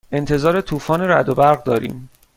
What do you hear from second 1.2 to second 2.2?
و برق داریم.